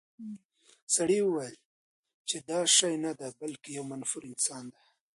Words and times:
سړي 0.95 1.19
وویل 1.23 1.57
چې 2.29 2.37
دا 2.49 2.59
څه 2.65 2.71
شی 2.75 2.93
نه 3.05 3.11
دی، 3.19 3.29
بلکې 3.41 3.69
یو 3.77 3.83
منفور 3.91 4.21
انسان 4.31 4.63
دی. 4.73 4.83